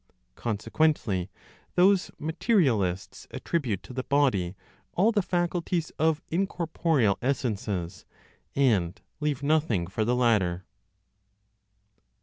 [0.33, 1.29] Consequently,
[1.75, 4.55] those (materialists) attribute to the body
[4.93, 8.03] all the faculties of incorporeal essences,
[8.55, 10.65] and leave nothing for the latter.